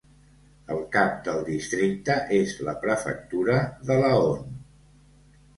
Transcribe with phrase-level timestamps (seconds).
[0.75, 3.61] El cap del districte és la prefectura
[3.91, 4.61] de Laon.